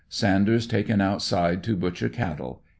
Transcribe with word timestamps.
—Sanders 0.23 0.65
taken 0.65 0.99
outside 0.99 1.61
to 1.61 1.75
butcher 1.75 2.09
cattle. 2.09 2.63